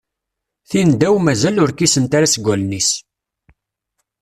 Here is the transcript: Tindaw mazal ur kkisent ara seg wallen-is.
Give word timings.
Tindaw 0.69 1.15
mazal 1.25 1.55
ur 1.63 1.71
kkisent 1.73 2.11
ara 2.17 2.27
seg 2.33 2.43
wallen-is. 2.45 2.89